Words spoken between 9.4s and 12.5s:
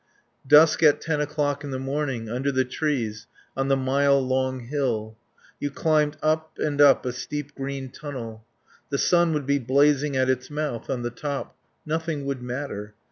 be blazing at its mouth on the top. Nothing would